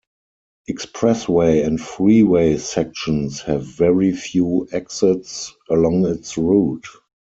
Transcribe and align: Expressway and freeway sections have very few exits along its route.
Expressway 0.67 1.63
and 1.63 1.79
freeway 1.79 2.57
sections 2.57 3.41
have 3.41 3.63
very 3.63 4.11
few 4.13 4.67
exits 4.71 5.53
along 5.69 6.07
its 6.07 6.39
route. 6.39 6.87